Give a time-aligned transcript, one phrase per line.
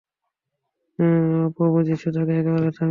[1.57, 2.79] প্রভু যিশু তাকে একবার থামিয়েছিলেন!